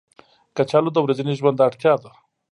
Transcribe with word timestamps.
کچالو 0.55 0.89
د 0.93 0.97
ورځني 1.05 1.33
ژوند 1.39 1.63
اړتیا 1.67 1.93
ده 2.03 2.11